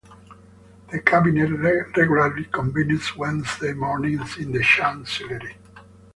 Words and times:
The 0.91 0.99
cabinet 0.99 1.51
regularly 1.95 2.45
convenes 2.45 3.15
Wednesday 3.15 3.73
mornings 3.73 4.35
in 4.35 4.51
the 4.51 4.63
Chancellery. 4.63 5.55